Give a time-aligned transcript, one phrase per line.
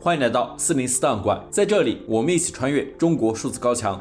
[0.00, 4.00] 欢迎来到四零四档案馆，在这里我们一起穿越中国数字高墙。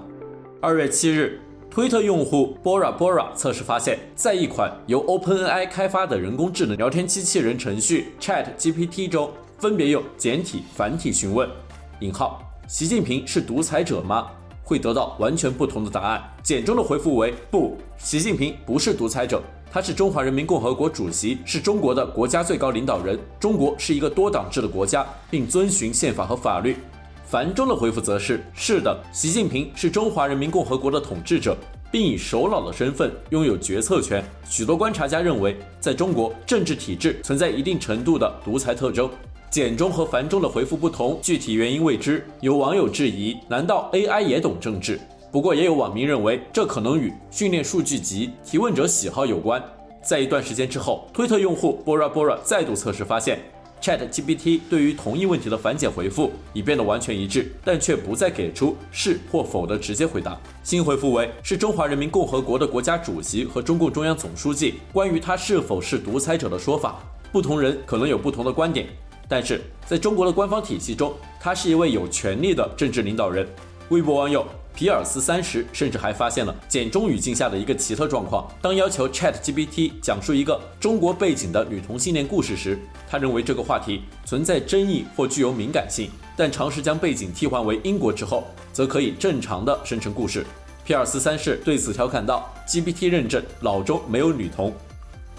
[0.61, 11.49] 二月七日，推特用户 Bora Bora 测试发现，在一款由 OpenAI 开发的人工智能聊天机器人程序 ChatGPT 中，分别用简体、繁体询问
[12.01, 14.27] “引号习近平是独裁者吗？”
[14.67, 16.21] 会得到完全不同的答案。
[16.43, 19.41] 简中的回复为“不，习近平不是独裁者。”
[19.71, 23.17] 他是中华人民共和国主席，是中国的国家最高领导人。
[23.39, 26.75] 中国是一个多党制的国家，并遵循宪法和法律。
[27.25, 31.55] 繁中的回复则是：是的，习近平是中华人民共和国的统治者，
[31.91, 34.23] 并以首脑的身份拥有决策权。
[34.49, 39.09] 许多观察家认为，在中国政治体制存在一定程度的独裁特征。
[39.49, 42.25] 简中和繁中的回复不同，具体原因未知。
[42.41, 44.99] 有网友质疑：难道 AI 也懂政治？
[45.31, 49.63] 不过，也有网民认为，这可能与训练数据集提问者喜好有关。
[50.03, 53.39] 在一段时间之后，推特用户 Bora Bora 再度测试发现
[53.81, 60.37] ，ChatGPT 对于同一问题的反简回复已变得完全一致，但却不再给出是或否的直接回答。
[60.61, 64.75] 新回复为：是中华人民共和国的国家主席和中共中央总书记。
[64.91, 66.99] 关于他是否是独裁者的说法，
[67.31, 68.87] 不同人可能有不同的观点，
[69.27, 73.47] 但是在中国的官方体系中，他是一位有权力的政治领导人。
[73.89, 74.45] 微博网友。
[74.77, 82.77] 皮尔斯三十甚至还发现了简中语境下的一个奇特状况：当要求 ChatGPT 讲述一个中国背景的女同性恋故事时，
[83.09, 90.45] 他认为这个话题存在争议或具有敏感性；但尝试将背景替换为英国之后，则可以正常的生成故事。
[90.85, 94.71] 皮尔斯三世对此调侃道：“GPT 认证老中没有女同。”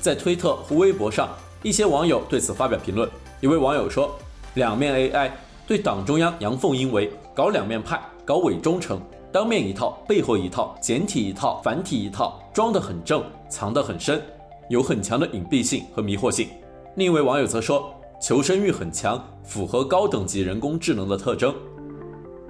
[0.03, 1.29] 在推特和微博上，
[1.63, 3.09] 一些网友对此发表评论。
[3.41, 4.19] 一位网友说
[4.55, 5.31] ：“两面 AI
[5.65, 9.01] 对党中央阳奉阴违，搞两面派，搞伪忠诚。”
[9.31, 14.21] 当面一套，背后一套，简体一套，繁体一套，装得很正，藏得很深，
[14.69, 16.49] 有很强的隐蔽性和迷惑性。
[16.97, 21.55] 另一位网友则说，求生欲很强，符合高等级人工智能的特征。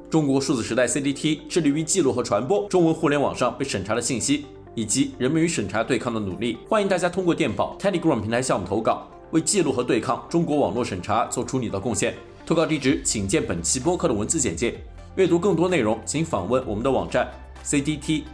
[0.09, 6.57] 中国数字时代 CDT 致力于记录和传播中文互联网上被审查的信息，以及人们与审查对抗的努力。
[6.67, 12.15] 欢迎大家通过电报 Telegram 平台向我们投稿，为记录和对抗中国网络审查做出你的贡献。
[12.47, 14.83] 投稿地址请见本期播客的文字简介。
[15.17, 17.29] 阅读更多内容，请访问我们的网站
[17.65, 18.25] cdt.media。